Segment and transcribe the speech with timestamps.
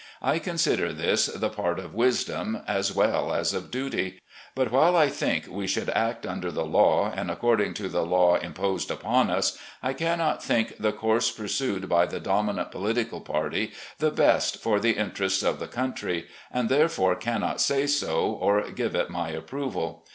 [0.23, 4.19] I consider this the part of wisdom, as well as of duty;
[4.55, 8.39] but, while I think we should act rmder the law and according to the law
[8.39, 13.73] im posed upon us, I cannot think the course pursued by the dominant political party
[13.99, 18.95] the best for the interests of the country, and therefore carmot say so or give
[18.95, 20.03] it my approval.